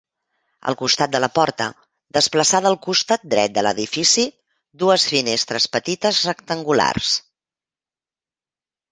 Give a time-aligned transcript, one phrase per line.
[0.69, 1.65] Al costat de la porta,
[2.17, 4.25] desplaçada al costat dret de l'edifici,
[4.83, 7.11] dues finestres petites rectangulars.